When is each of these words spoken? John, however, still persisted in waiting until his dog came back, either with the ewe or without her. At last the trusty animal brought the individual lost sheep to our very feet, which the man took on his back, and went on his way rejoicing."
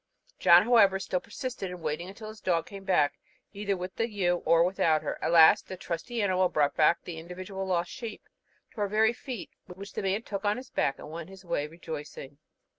John, 0.39 0.63
however, 0.63 0.97
still 0.99 1.19
persisted 1.19 1.69
in 1.69 1.79
waiting 1.79 2.07
until 2.09 2.29
his 2.29 2.41
dog 2.41 2.65
came 2.65 2.83
back, 2.85 3.19
either 3.53 3.77
with 3.77 3.97
the 3.97 4.09
ewe 4.09 4.37
or 4.45 4.63
without 4.63 5.03
her. 5.03 5.23
At 5.23 5.29
last 5.31 5.67
the 5.67 5.77
trusty 5.77 6.23
animal 6.23 6.49
brought 6.49 6.73
the 7.03 7.19
individual 7.19 7.67
lost 7.67 7.91
sheep 7.91 8.23
to 8.73 8.81
our 8.81 8.87
very 8.89 9.13
feet, 9.13 9.51
which 9.67 9.93
the 9.93 10.01
man 10.01 10.23
took 10.23 10.43
on 10.43 10.57
his 10.57 10.71
back, 10.71 10.97
and 10.97 11.11
went 11.11 11.27
on 11.27 11.33
his 11.33 11.45
way 11.45 11.67
rejoicing." 11.67 12.39